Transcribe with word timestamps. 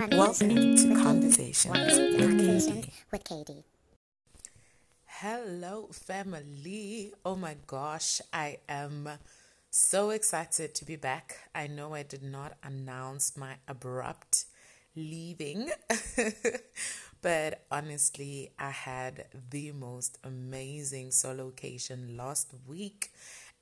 Welcome 0.00 0.76
to 0.76 0.94
Conversations 1.02 1.98
with 1.98 2.18
Conversation 2.18 2.82
Katie. 2.82 2.92
with 3.12 3.24
Katie. 3.24 3.64
Hello, 5.06 5.88
family. 5.92 7.12
Oh 7.24 7.36
my 7.36 7.56
gosh, 7.66 8.20
I 8.32 8.58
am 8.68 9.08
so 9.70 10.10
excited 10.10 10.74
to 10.74 10.84
be 10.84 10.96
back. 10.96 11.48
I 11.54 11.68
know 11.68 11.94
I 11.94 12.02
did 12.02 12.24
not 12.24 12.54
announce 12.64 13.36
my 13.36 13.54
abrupt 13.68 14.46
leaving, 14.96 15.70
but 17.22 17.64
honestly, 17.70 18.50
I 18.58 18.70
had 18.70 19.26
the 19.50 19.70
most 19.72 20.18
amazing 20.24 21.12
solo 21.12 21.50
vacation 21.50 22.16
last 22.16 22.52
week. 22.66 23.12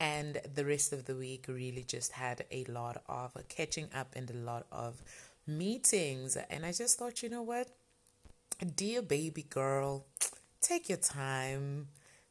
And 0.00 0.40
the 0.54 0.64
rest 0.64 0.92
of 0.92 1.04
the 1.04 1.14
week 1.14 1.44
really 1.46 1.84
just 1.84 2.12
had 2.12 2.44
a 2.50 2.64
lot 2.64 3.02
of 3.06 3.36
catching 3.48 3.88
up 3.94 4.14
and 4.16 4.28
a 4.30 4.34
lot 4.34 4.66
of 4.72 5.00
meetings. 5.46 6.36
And 6.50 6.64
I 6.64 6.72
just 6.72 6.98
thought, 6.98 7.22
you 7.22 7.28
know 7.28 7.42
what? 7.42 7.68
Dear 8.76 9.02
baby 9.02 9.42
girl, 9.42 10.06
take 10.60 10.88
your 10.88 10.98
time. 10.98 11.88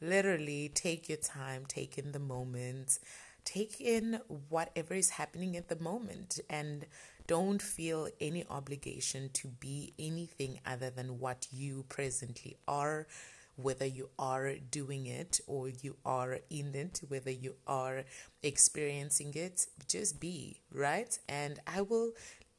Literally, 0.00 0.70
take 0.74 1.08
your 1.08 1.18
time, 1.18 1.64
take 1.66 1.96
in 1.96 2.12
the 2.12 2.18
moment, 2.18 2.98
take 3.44 3.80
in 3.80 4.20
whatever 4.48 4.94
is 4.94 5.10
happening 5.10 5.56
at 5.56 5.68
the 5.68 5.80
moment, 5.80 6.40
and 6.50 6.86
don't 7.26 7.62
feel 7.62 8.08
any 8.20 8.44
obligation 8.50 9.30
to 9.32 9.48
be 9.48 9.94
anything 9.98 10.60
other 10.66 10.90
than 10.90 11.18
what 11.18 11.46
you 11.50 11.84
presently 11.88 12.56
are. 12.68 13.06
Whether 13.56 13.86
you 13.86 14.10
are 14.18 14.54
doing 14.56 15.06
it 15.06 15.40
or 15.46 15.68
you 15.68 15.96
are 16.04 16.40
in 16.50 16.74
it, 16.74 17.00
whether 17.06 17.30
you 17.30 17.54
are 17.68 18.02
experiencing 18.42 19.32
it, 19.34 19.66
just 19.86 20.18
be, 20.18 20.60
right? 20.72 21.16
And 21.28 21.60
I 21.66 21.82
will 21.82 22.10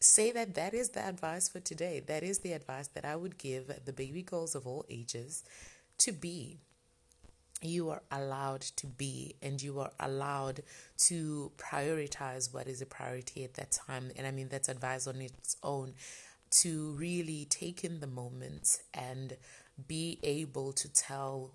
say 0.00 0.32
that 0.32 0.54
that 0.54 0.72
is 0.74 0.90
the 0.90 1.06
advice 1.06 1.48
for 1.48 1.60
today. 1.60 2.00
That 2.00 2.22
is 2.22 2.38
the 2.38 2.52
advice 2.52 2.88
that 2.88 3.04
I 3.04 3.16
would 3.16 3.38
give 3.38 3.70
the 3.84 3.92
baby 3.92 4.22
girls 4.22 4.54
of 4.54 4.66
all 4.66 4.84
ages 4.88 5.44
to 5.98 6.12
be. 6.12 6.58
You 7.62 7.90
are 7.90 8.02
allowed 8.10 8.62
to 8.62 8.86
be, 8.86 9.34
and 9.42 9.60
you 9.60 9.80
are 9.80 9.92
allowed 10.00 10.62
to 11.08 11.52
prioritize 11.58 12.54
what 12.54 12.66
is 12.66 12.80
a 12.80 12.86
priority 12.86 13.44
at 13.44 13.54
that 13.54 13.72
time. 13.72 14.10
And 14.16 14.26
I 14.26 14.30
mean, 14.30 14.48
that's 14.48 14.70
advice 14.70 15.06
on 15.06 15.20
its 15.20 15.56
own 15.62 15.92
to 16.62 16.92
really 16.92 17.46
take 17.50 17.84
in 17.84 18.00
the 18.00 18.06
moment 18.06 18.78
and 18.94 19.36
be 19.86 20.18
able 20.22 20.72
to 20.72 20.88
tell 20.92 21.52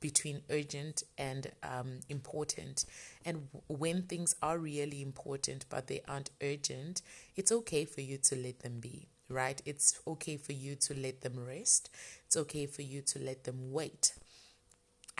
between 0.00 0.42
urgent 0.50 1.02
and 1.16 1.50
um, 1.62 2.00
important. 2.08 2.84
And 3.24 3.48
when 3.66 4.02
things 4.02 4.34
are 4.42 4.58
really 4.58 5.02
important 5.02 5.66
but 5.68 5.86
they 5.86 6.02
aren't 6.08 6.30
urgent, 6.42 7.02
it's 7.36 7.52
okay 7.52 7.84
for 7.84 8.00
you 8.00 8.18
to 8.18 8.36
let 8.36 8.60
them 8.60 8.80
be, 8.80 9.08
right? 9.28 9.60
It's 9.64 10.00
okay 10.06 10.36
for 10.36 10.52
you 10.52 10.76
to 10.76 10.94
let 10.94 11.22
them 11.22 11.44
rest. 11.44 11.90
It's 12.26 12.36
okay 12.36 12.66
for 12.66 12.82
you 12.82 13.02
to 13.02 13.18
let 13.18 13.44
them 13.44 13.72
wait. 13.72 14.12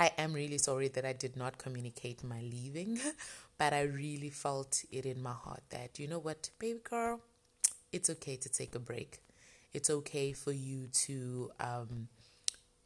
I 0.01 0.13
am 0.17 0.33
really 0.33 0.59
sorry 0.59 0.87
that 0.89 1.05
I 1.05 1.13
did 1.13 1.37
not 1.37 1.59
communicate 1.59 2.23
my 2.23 2.41
leaving, 2.41 3.01
but 3.59 3.73
I 3.73 3.83
really 3.83 4.31
felt 4.31 4.85
it 4.93 5.05
in 5.05 5.21
my 5.21 5.33
heart 5.33 5.63
that, 5.71 5.99
you 5.99 6.07
know 6.07 6.21
what, 6.21 6.51
baby 6.61 6.79
girl, 6.89 7.21
it's 7.93 8.09
okay 8.11 8.37
to 8.37 8.49
take 8.49 8.77
a 8.77 8.79
break. 8.79 9.19
It's 9.73 9.91
okay 9.91 10.33
for 10.33 10.53
you 10.53 10.87
to 11.07 11.51
um, 11.59 12.09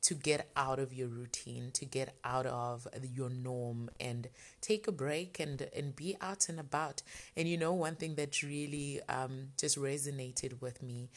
to 0.02 0.14
get 0.14 0.50
out 0.56 0.78
of 0.78 0.92
your 0.92 1.08
routine, 1.08 1.70
to 1.72 1.84
get 1.84 2.16
out 2.24 2.44
of 2.44 2.88
your 3.14 3.30
norm 3.30 3.88
and 4.00 4.28
take 4.60 4.88
a 4.88 4.92
break 4.92 5.38
and, 5.38 5.68
and 5.74 5.94
be 5.94 6.16
out 6.20 6.48
and 6.48 6.58
about. 6.58 7.02
And 7.36 7.48
you 7.48 7.56
know, 7.56 7.72
one 7.72 7.94
thing 7.94 8.16
that 8.16 8.42
really 8.42 9.00
um, 9.08 9.48
just 9.56 9.78
resonated 9.78 10.60
with 10.60 10.82
me 10.82 11.08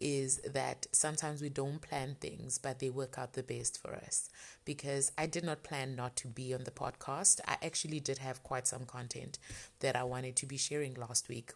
is 0.00 0.36
that 0.46 0.86
sometimes 0.92 1.42
we 1.42 1.48
don't 1.48 1.80
plan 1.80 2.16
things, 2.20 2.58
but 2.58 2.78
they 2.78 2.88
work 2.88 3.18
out 3.18 3.32
the 3.32 3.42
best 3.42 3.82
for 3.82 3.96
us. 3.96 4.30
Because 4.64 5.10
I 5.18 5.26
did 5.26 5.42
not 5.42 5.64
plan 5.64 5.96
not 5.96 6.14
to 6.16 6.28
be 6.28 6.54
on 6.54 6.62
the 6.62 6.70
podcast. 6.70 7.40
I 7.48 7.56
actually 7.64 7.98
did 7.98 8.18
have 8.18 8.44
quite 8.44 8.68
some 8.68 8.84
content 8.84 9.38
that 9.80 9.96
I 9.96 10.04
wanted 10.04 10.36
to 10.36 10.46
be 10.46 10.56
sharing 10.56 10.94
last 10.94 11.28
week. 11.28 11.52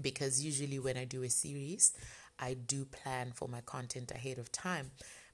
Because 0.00 0.42
usually 0.42 0.78
when 0.78 0.96
I 0.96 1.04
do 1.04 1.22
a 1.22 1.28
series, 1.28 1.92
I 2.38 2.54
do 2.54 2.86
plan 2.86 3.32
for 3.34 3.46
my 3.46 3.60
content 3.60 4.10
ahead 4.10 4.38
of 4.38 4.50
time 4.50 4.92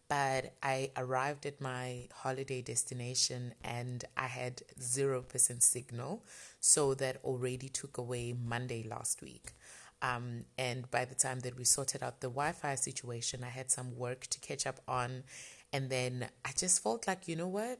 but 0.09 0.55
I 0.63 0.91
arrived 0.97 1.45
at 1.45 1.61
my 1.61 2.09
holiday 2.15 2.63
destination 2.63 3.55
and 3.63 4.05
I 4.17 4.27
had 4.27 4.63
0% 4.81 5.63
signal. 5.63 6.25
So 6.61 6.95
that 6.95 7.19
already 7.25 7.69
took 7.69 7.99
away 7.99 8.33
Monday 8.33 8.83
last 8.89 9.21
week. 9.23 9.53
Um, 10.01 10.45
and 10.57 10.91
by 10.91 11.05
the 11.05 11.15
time 11.15 11.41
that 11.41 11.57
we 11.57 11.65
sorted 11.65 12.03
out 12.03 12.21
the 12.21 12.29
Wi 12.29 12.53
Fi 12.53 12.75
situation, 12.77 13.45
I 13.45 13.49
had 13.49 13.71
some 13.71 13.97
work 13.97 14.27
to 14.29 14.41
catch 14.41 14.67
up 14.67 14.81
on. 14.89 15.25
And 15.73 15.91
then 15.91 16.29
I 16.45 16.51
just 16.57 16.83
felt 16.83 17.07
like, 17.07 17.29
you 17.29 17.37
know 17.37 17.49
what? 17.49 17.79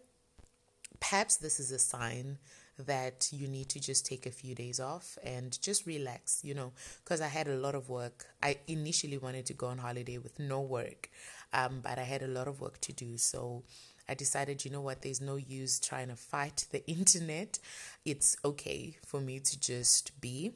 Perhaps 1.01 1.37
this 1.37 1.59
is 1.59 1.73
a 1.73 1.79
sign 1.79 2.39
that 2.87 3.29
you 3.33 3.49
need 3.49 3.69
to 3.71 3.81
just 3.81 4.07
take 4.07 4.27
a 4.27 4.31
few 4.31 4.55
days 4.55 4.81
off 4.81 5.19
and 5.25 5.61
just 5.61 5.87
relax, 5.87 6.41
you 6.45 6.55
know, 6.55 6.73
because 7.05 7.21
I 7.21 7.27
had 7.27 7.49
a 7.49 7.57
lot 7.57 7.75
of 7.75 7.89
work. 7.89 8.27
I 8.43 8.59
initially 8.67 9.19
wanted 9.19 9.47
to 9.47 9.55
go 9.55 9.67
on 9.67 9.79
holiday 9.79 10.19
with 10.19 10.39
no 10.39 10.61
work, 10.61 11.11
um, 11.53 11.81
but 11.83 11.99
I 11.99 12.03
had 12.03 12.23
a 12.23 12.29
lot 12.29 12.49
of 12.49 12.61
work 12.61 12.81
to 12.83 12.93
do. 12.93 13.19
So 13.19 13.63
I 14.09 14.15
decided, 14.15 14.65
you 14.65 14.71
know 14.71 14.81
what, 14.81 15.03
there's 15.03 15.21
no 15.21 15.37
use 15.37 15.79
trying 15.79 16.09
to 16.09 16.17
fight 16.17 16.67
the 16.71 16.87
internet. 16.91 17.59
It's 18.05 18.37
okay 18.45 18.97
for 19.05 19.21
me 19.21 19.41
to 19.41 19.61
just 19.61 20.19
be 20.21 20.53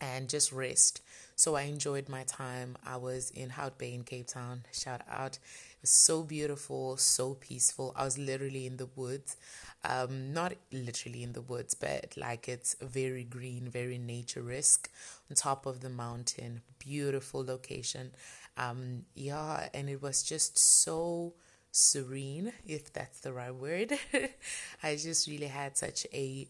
and 0.00 0.28
just 0.28 0.52
rest. 0.52 1.00
So 1.34 1.54
I 1.54 1.62
enjoyed 1.62 2.08
my 2.08 2.24
time. 2.24 2.76
I 2.86 2.96
was 2.96 3.30
in 3.30 3.50
Hout 3.50 3.78
Bay 3.78 3.92
in 3.92 4.04
Cape 4.04 4.26
Town. 4.28 4.62
Shout 4.72 5.02
out. 5.10 5.38
Was 5.80 5.90
so 5.90 6.22
beautiful, 6.22 6.96
so 6.96 7.34
peaceful. 7.34 7.92
I 7.96 8.04
was 8.04 8.18
literally 8.18 8.66
in 8.66 8.76
the 8.76 8.88
woods. 8.96 9.36
Um, 9.84 10.32
not 10.32 10.54
literally 10.72 11.22
in 11.22 11.32
the 11.32 11.42
woods, 11.42 11.74
but 11.74 12.16
like 12.16 12.48
it's 12.48 12.74
very 12.80 13.22
green, 13.22 13.68
very 13.68 13.98
nature 13.98 14.42
risk 14.42 14.90
on 15.30 15.36
top 15.36 15.64
of 15.64 15.80
the 15.80 15.90
mountain. 15.90 16.62
Beautiful 16.78 17.44
location. 17.44 18.12
Um, 18.56 19.04
yeah, 19.14 19.68
and 19.74 19.88
it 19.88 20.02
was 20.02 20.22
just 20.22 20.58
so 20.58 21.34
serene, 21.70 22.52
if 22.66 22.92
that's 22.92 23.20
the 23.20 23.32
right 23.32 23.54
word. 23.54 23.92
I 24.82 24.96
just 24.96 25.28
really 25.28 25.46
had 25.46 25.76
such 25.76 26.06
a 26.12 26.48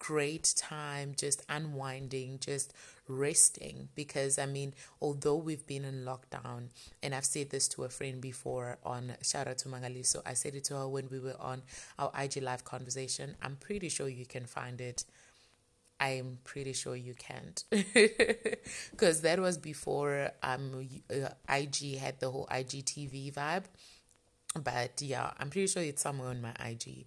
great 0.00 0.54
time 0.56 1.14
just 1.16 1.42
unwinding, 1.48 2.40
just 2.40 2.72
resting. 3.06 3.88
Because 3.94 4.36
I 4.38 4.46
mean, 4.46 4.74
although 5.00 5.36
we've 5.36 5.64
been 5.66 5.84
in 5.84 6.04
lockdown, 6.04 6.70
and 7.04 7.14
I've 7.14 7.24
said 7.24 7.50
this 7.50 7.68
to 7.68 7.84
a 7.84 7.88
friend 7.88 8.20
before 8.20 8.78
on 8.82 9.12
shout 9.22 9.46
out 9.46 9.58
to 9.58 9.68
Magali, 9.68 10.02
so 10.02 10.22
I 10.26 10.34
said 10.34 10.56
it 10.56 10.64
to 10.64 10.74
her 10.76 10.88
when 10.88 11.08
we 11.08 11.20
were 11.20 11.36
on 11.38 11.62
our 11.98 12.10
IG 12.18 12.42
live 12.42 12.64
conversation. 12.64 13.36
I'm 13.40 13.56
pretty 13.56 13.88
sure 13.88 14.08
you 14.08 14.26
can 14.26 14.46
find 14.46 14.80
it. 14.80 15.04
I'm 16.00 16.38
pretty 16.44 16.72
sure 16.72 16.96
you 16.96 17.14
can't, 17.14 17.62
because 18.90 19.20
that 19.20 19.38
was 19.38 19.58
before 19.58 20.30
um 20.42 20.88
uh, 21.10 21.28
IG 21.54 21.98
had 21.98 22.18
the 22.20 22.30
whole 22.30 22.48
IGTV 22.50 23.34
vibe. 23.34 23.64
But 24.64 25.00
yeah, 25.02 25.30
I'm 25.38 25.50
pretty 25.50 25.68
sure 25.68 25.82
it's 25.82 26.02
somewhere 26.02 26.30
on 26.30 26.40
my 26.40 26.54
IG 26.58 27.06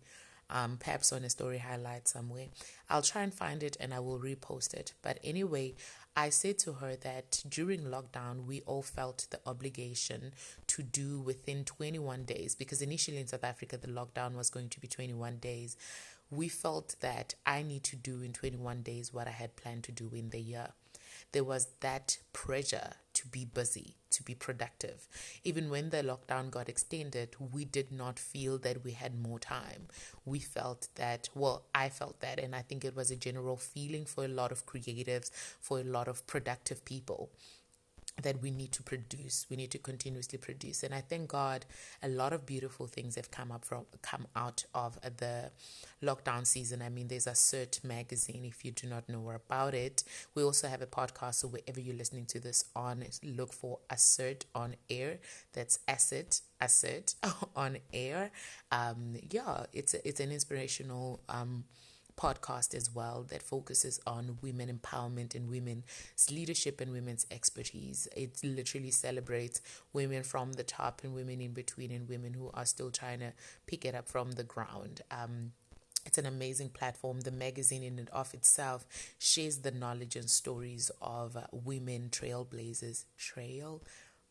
um, 0.50 0.78
perhaps 0.78 1.12
on 1.12 1.24
a 1.24 1.30
story 1.30 1.58
highlight 1.60 2.08
somewhere. 2.08 2.48
I'll 2.90 3.02
try 3.02 3.24
and 3.24 3.34
find 3.34 3.64
it 3.64 3.78
and 3.80 3.94
I 3.94 4.00
will 4.00 4.20
repost 4.20 4.74
it. 4.74 4.94
But 5.02 5.20
anyway, 5.24 5.76
I 6.16 6.30
said 6.30 6.60
to 6.60 6.74
her 6.74 6.96
that 6.98 7.44
during 7.48 7.82
lockdown, 7.82 8.46
we 8.46 8.62
all 8.62 8.84
felt 8.84 9.28
the 9.32 9.40
obligation 9.46 10.34
to 10.68 10.84
do 10.84 11.20
within 11.20 11.66
21 11.66 12.26
days 12.26 12.56
because 12.56 12.82
initially 12.82 13.18
in 13.18 13.28
South 13.28 13.44
Africa, 13.44 13.78
the 13.78 13.88
lockdown 13.88 14.36
was 14.36 14.50
going 14.50 14.70
to 14.70 14.80
be 14.80 14.88
21 14.88 15.38
days. 15.38 15.76
We 16.30 16.50
felt 16.50 16.96
that 17.02 17.36
I 17.46 17.64
need 17.64 17.84
to 17.86 17.96
do 17.96 18.22
in 18.22 18.34
21 18.34 18.84
days 18.84 19.14
what 19.14 19.28
I 19.28 19.32
had 19.32 19.56
planned 19.56 19.84
to 19.86 19.92
do 19.92 20.10
in 20.14 20.30
the 20.30 20.40
year 20.40 20.70
there 21.34 21.44
was 21.44 21.68
that 21.82 22.18
pressure 22.32 22.94
to 23.14 23.28
be 23.28 23.46
busy, 23.46 23.96
to 24.10 24.24
be 24.24 24.34
productive. 24.34 25.08
Even 25.44 25.70
when 25.70 25.90
the 25.90 25.98
lockdown 25.98 26.50
got 26.50 26.70
extended, 26.70 27.36
we 27.40 27.66
did 27.66 27.92
not 27.92 28.18
feel 28.18 28.58
that 28.60 28.84
we 28.84 28.92
had 28.92 29.20
more 29.20 29.40
time. 29.40 29.88
We 30.26 30.40
felt 30.40 30.88
that, 30.96 31.30
well, 31.36 31.66
I 31.76 31.90
felt 31.90 32.22
that, 32.22 32.40
and 32.40 32.56
I 32.56 32.62
think 32.62 32.86
it 32.86 32.96
was 32.96 33.12
a 33.12 33.16
general 33.16 33.58
feeling 33.58 34.06
for 34.06 34.26
a 34.26 34.30
lot 34.30 34.52
of 34.52 34.66
creatives, 34.66 35.30
for 35.60 35.80
a 35.80 35.84
lot 35.84 36.08
of 36.08 36.26
productive 36.26 36.86
people 36.86 37.32
that 38.22 38.42
we 38.42 38.52
need 38.52 38.72
to 38.72 38.84
produce. 38.84 39.48
We 39.50 39.58
need 39.58 39.72
to 39.72 39.78
continuously 39.78 40.38
produce. 40.38 40.84
And 40.84 40.94
i 40.94 41.02
thank 41.02 41.30
god 41.30 41.66
a 42.02 42.08
lot 42.08 42.34
of 42.34 42.46
beautiful 42.46 42.88
things 42.88 43.16
have 43.16 43.32
come 43.32 43.52
up 43.52 43.66
from 43.66 43.86
come 44.02 44.28
out 44.36 44.66
of 44.74 45.00
the 45.02 45.52
lockdown 46.04 46.46
season. 46.46 46.82
I 46.82 46.90
mean 46.90 47.08
there's 47.08 47.28
a 47.28 47.34
Assert 47.34 47.80
magazine 47.84 48.46
if 48.46 48.64
you 48.64 48.72
do 48.72 48.88
not 48.88 49.10
know 49.10 49.32
about 49.32 49.74
it. 49.74 50.04
We 50.36 50.44
also 50.44 50.68
have 50.68 50.82
a 50.82 50.86
podcast 50.86 51.36
so 51.36 51.48
wherever 51.48 51.80
you're 51.80 51.96
listening 51.96 52.26
to 52.28 52.40
this 52.40 52.66
on 52.76 53.04
look 53.24 53.52
for 53.52 53.80
Assert 53.90 54.46
on 54.54 54.76
air. 54.90 55.18
That's 55.54 55.80
asset 55.88 56.42
Assert 56.62 57.16
on 57.56 57.80
air. 57.92 58.32
Um 58.72 59.16
yeah 59.32 59.66
it's 59.74 59.96
a, 59.96 60.08
it's 60.08 60.20
an 60.20 60.32
inspirational 60.32 61.22
um 61.28 61.64
podcast 62.18 62.74
as 62.74 62.94
well 62.94 63.26
that 63.30 63.42
focuses 63.42 64.00
on 64.06 64.38
women 64.42 64.70
empowerment 64.70 65.36
and 65.36 65.50
women's 65.50 65.84
leadership 66.32 66.82
and 66.82 66.92
women's 66.92 67.26
expertise. 67.32 68.08
It 68.16 68.40
literally 68.44 68.92
celebrates 68.92 69.62
women 69.94 70.24
from 70.24 70.54
the 70.54 70.64
top 70.64 71.02
and 71.04 71.14
women 71.14 71.42
in 71.42 71.52
between 71.52 71.92
and 71.92 72.08
women 72.08 72.34
who 72.34 72.50
are 72.54 72.66
still 72.66 72.92
trying 72.92 73.20
to 73.20 73.34
pick 73.68 73.86
it 73.86 73.96
up 73.96 74.08
from 74.08 74.34
the 74.34 74.44
ground. 74.44 75.02
Um, 75.12 75.52
it's 76.06 76.18
an 76.18 76.26
amazing 76.26 76.70
platform. 76.70 77.22
The 77.22 77.32
magazine, 77.32 77.84
in 77.84 77.98
and 77.98 78.10
of 78.10 78.34
itself, 78.34 78.86
shares 79.20 79.60
the 79.60 79.72
knowledge 79.72 80.16
and 80.16 80.30
stories 80.30 80.92
of 81.02 81.38
uh, 81.38 81.44
women 81.52 82.10
trailblazers. 82.12 83.06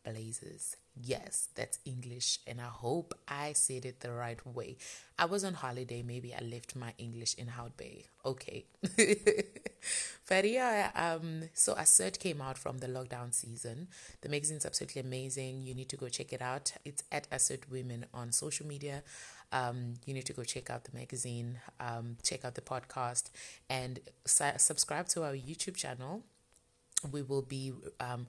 Trailblazers. 0.04 0.76
Yes, 1.00 1.48
that's 1.54 1.78
English, 1.86 2.40
and 2.46 2.60
I 2.60 2.64
hope 2.64 3.14
I 3.26 3.54
said 3.54 3.86
it 3.86 4.00
the 4.00 4.12
right 4.12 4.44
way. 4.46 4.76
I 5.18 5.24
was 5.24 5.42
on 5.42 5.54
holiday, 5.54 6.02
maybe 6.02 6.34
I 6.34 6.40
left 6.44 6.76
my 6.76 6.92
English 6.98 7.34
in 7.34 7.46
Hout 7.48 7.76
Bay. 7.76 8.06
Okay. 8.26 8.66
but 10.28 10.48
yeah, 10.48 10.90
um, 10.94 11.44
so 11.54 11.72
Assert 11.74 12.18
came 12.18 12.42
out 12.42 12.58
from 12.58 12.78
the 12.78 12.88
lockdown 12.88 13.32
season. 13.32 13.88
The 14.20 14.28
magazine's 14.28 14.66
absolutely 14.66 15.00
amazing. 15.00 15.62
You 15.62 15.74
need 15.74 15.88
to 15.88 15.96
go 15.96 16.08
check 16.08 16.32
it 16.32 16.42
out. 16.42 16.72
It's 16.84 17.04
at 17.10 17.26
Assert 17.32 17.70
Women 17.70 18.04
on 18.12 18.32
social 18.32 18.66
media. 18.66 19.02
Um, 19.50 19.94
you 20.06 20.14
need 20.14 20.26
to 20.26 20.32
go 20.32 20.44
check 20.44 20.70
out 20.70 20.84
the 20.84 20.96
magazine, 20.96 21.58
um, 21.78 22.16
check 22.22 22.44
out 22.44 22.54
the 22.54 22.62
podcast, 22.62 23.30
and 23.68 24.00
su- 24.26 24.58
subscribe 24.58 25.08
to 25.08 25.24
our 25.24 25.32
YouTube 25.34 25.76
channel. 25.76 26.22
We 27.10 27.22
will 27.22 27.42
be 27.42 27.72
um, 28.00 28.26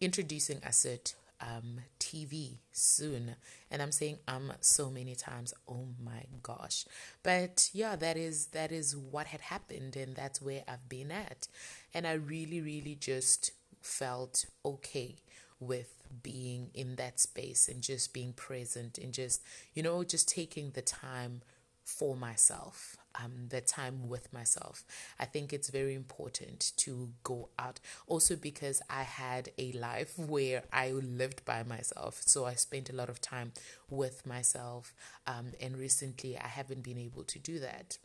introducing 0.00 0.60
Assert 0.64 1.14
um, 1.40 1.80
TV 1.98 2.58
soon. 2.72 3.36
And 3.70 3.80
I'm 3.82 3.92
saying 3.92 4.18
um 4.28 4.52
so 4.60 4.90
many 4.90 5.14
times. 5.14 5.54
Oh 5.68 5.88
my 6.02 6.24
gosh. 6.42 6.84
But 7.22 7.70
yeah, 7.72 7.96
that 7.96 8.16
is 8.16 8.46
that 8.48 8.72
is 8.72 8.96
what 8.96 9.26
had 9.28 9.40
happened 9.40 9.96
and 9.96 10.14
that's 10.14 10.42
where 10.42 10.62
I've 10.68 10.88
been 10.88 11.10
at. 11.10 11.48
And 11.94 12.06
I 12.06 12.12
really, 12.14 12.60
really 12.60 12.94
just 12.94 13.52
felt 13.82 14.44
okay 14.64 15.16
with 15.58 15.94
being 16.22 16.70
in 16.74 16.96
that 16.96 17.20
space 17.20 17.68
and 17.68 17.82
just 17.82 18.12
being 18.12 18.32
present 18.32 18.98
and 18.98 19.12
just, 19.12 19.42
you 19.74 19.82
know, 19.82 20.02
just 20.04 20.28
taking 20.28 20.70
the 20.70 20.82
time 20.82 21.42
for 21.84 22.16
myself 22.16 22.96
um, 23.14 23.48
the 23.48 23.60
time 23.60 24.08
with 24.08 24.32
myself. 24.32 24.84
I 25.18 25.24
think 25.24 25.52
it's 25.52 25.70
very 25.70 25.94
important 25.94 26.72
to 26.78 27.10
go 27.22 27.48
out. 27.58 27.80
Also, 28.06 28.36
because 28.36 28.82
I 28.88 29.02
had 29.02 29.50
a 29.58 29.72
life 29.72 30.18
where 30.18 30.62
I 30.72 30.90
lived 30.92 31.44
by 31.44 31.62
myself, 31.62 32.22
so 32.24 32.44
I 32.46 32.54
spent 32.54 32.90
a 32.90 32.94
lot 32.94 33.08
of 33.08 33.20
time 33.20 33.52
with 33.88 34.26
myself. 34.26 34.94
Um, 35.26 35.52
and 35.60 35.76
recently, 35.76 36.38
I 36.38 36.48
haven't 36.48 36.82
been 36.82 36.98
able 36.98 37.24
to 37.24 37.38
do 37.38 37.58
that. 37.60 37.98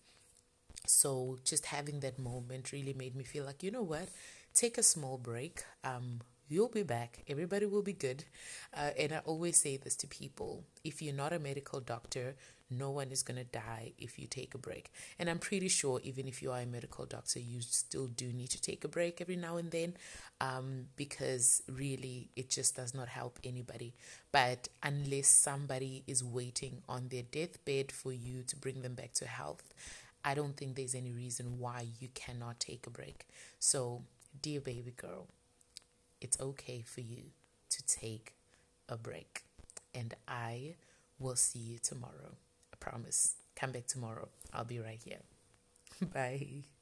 So, 0.88 1.40
just 1.44 1.68
having 1.68 2.00
that 2.02 2.20
moment 2.20 2.72
really 2.72 2.94
made 2.94 3.16
me 3.16 3.24
feel 3.24 3.46
like, 3.46 3.64
you 3.64 3.72
know 3.72 3.82
what? 3.82 4.10
Take 4.54 4.78
a 4.78 4.84
small 4.84 5.18
break. 5.18 5.64
Um, 5.84 6.22
you'll 6.48 6.70
be 6.70 6.84
back. 6.84 7.24
Everybody 7.28 7.66
will 7.66 7.82
be 7.82 7.94
good. 7.94 8.26
Uh, 8.76 8.92
and 8.98 9.14
I 9.14 9.20
always 9.26 9.58
say 9.58 9.78
this 9.78 9.96
to 9.98 10.08
people 10.08 10.64
if 10.84 11.02
you're 11.02 11.14
not 11.14 11.34
a 11.34 11.40
medical 11.40 11.80
doctor, 11.80 12.36
no 12.70 12.90
one 12.90 13.12
is 13.12 13.22
going 13.22 13.38
to 13.38 13.44
die 13.44 13.92
if 13.98 14.18
you 14.18 14.28
take 14.28 14.56
a 14.56 14.58
break. 14.58 14.92
And 15.20 15.30
I'm 15.30 15.38
pretty 15.38 15.68
sure, 15.68 16.00
even 16.04 16.28
if 16.28 16.42
you 16.42 16.52
are 16.52 16.62
a 16.62 16.66
medical 16.66 17.06
doctor, 17.06 17.40
you 17.40 17.62
still 17.62 18.08
do 18.08 18.32
need 18.34 18.50
to 18.50 18.62
take 18.62 18.84
a 18.84 18.88
break 18.88 19.22
every 19.22 19.36
now 19.36 19.58
and 19.58 19.70
then 19.70 19.94
um, 20.42 20.86
because 20.96 21.62
really 21.72 22.30
it 22.36 22.50
just 22.50 22.76
does 22.76 22.94
not 22.94 23.08
help 23.08 23.40
anybody. 23.44 23.94
But 24.32 24.68
unless 24.82 25.28
somebody 25.28 26.04
is 26.08 26.24
waiting 26.24 26.82
on 26.90 27.10
their 27.10 27.24
deathbed 27.24 27.92
for 27.92 28.12
you 28.12 28.44
to 28.48 28.56
bring 28.56 28.82
them 28.82 28.96
back 28.96 29.14
to 29.14 29.28
health, 29.28 29.74
I 30.24 30.34
don't 30.34 30.58
think 30.58 30.76
there's 30.76 30.96
any 30.96 31.12
reason 31.12 31.60
why 31.60 31.86
you 32.00 32.08
cannot 32.16 32.60
take 32.60 32.88
a 32.88 32.90
break. 32.90 33.28
So, 33.60 34.02
dear 34.42 34.60
baby 34.60 34.92
girl, 34.98 35.28
it's 36.26 36.40
okay 36.42 36.82
for 36.82 37.02
you 37.02 37.22
to 37.70 37.86
take 37.86 38.34
a 38.90 38.98
break. 38.98 39.44
And 39.94 40.16
I 40.28 40.74
will 41.20 41.36
see 41.36 41.60
you 41.60 41.78
tomorrow 41.78 42.32
I 42.74 42.78
promise. 42.80 43.36
Come 43.56 43.72
back 43.72 43.86
tomorrow. 43.86 44.28
I'll 44.52 44.66
be 44.66 44.80
right 44.80 45.00
here. 45.06 45.22
Bye. 46.14 46.75